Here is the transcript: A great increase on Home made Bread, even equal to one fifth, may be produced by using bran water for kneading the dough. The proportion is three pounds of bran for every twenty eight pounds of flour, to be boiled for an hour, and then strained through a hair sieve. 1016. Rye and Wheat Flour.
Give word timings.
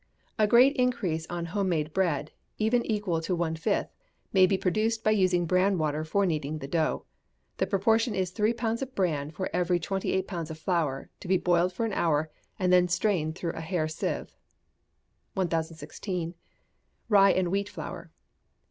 A 0.39 0.47
great 0.47 0.75
increase 0.77 1.27
on 1.29 1.45
Home 1.53 1.69
made 1.69 1.93
Bread, 1.93 2.31
even 2.57 2.83
equal 2.87 3.21
to 3.21 3.35
one 3.35 3.55
fifth, 3.55 3.93
may 4.33 4.47
be 4.47 4.57
produced 4.57 5.03
by 5.03 5.11
using 5.11 5.45
bran 5.45 5.77
water 5.77 6.03
for 6.03 6.25
kneading 6.25 6.57
the 6.57 6.67
dough. 6.67 7.05
The 7.57 7.67
proportion 7.67 8.15
is 8.15 8.31
three 8.31 8.51
pounds 8.51 8.81
of 8.81 8.95
bran 8.95 9.29
for 9.29 9.47
every 9.53 9.79
twenty 9.79 10.11
eight 10.13 10.27
pounds 10.27 10.49
of 10.49 10.57
flour, 10.57 11.11
to 11.19 11.27
be 11.27 11.37
boiled 11.37 11.71
for 11.71 11.85
an 11.85 11.93
hour, 11.93 12.31
and 12.57 12.73
then 12.73 12.87
strained 12.87 13.35
through 13.35 13.53
a 13.53 13.61
hair 13.61 13.87
sieve. 13.87 14.35
1016. 15.35 16.33
Rye 17.07 17.31
and 17.33 17.51
Wheat 17.51 17.69
Flour. 17.69 18.09